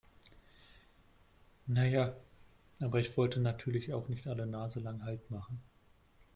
Na 1.67 1.85
ja, 1.85 2.15
aber 2.79 2.99
ich 3.01 3.15
wollte 3.17 3.39
natürlich 3.39 3.93
auch 3.93 4.07
nicht 4.09 4.25
alle 4.25 4.47
naselang 4.47 5.03
Halt 5.03 5.29
machen. 5.29 5.61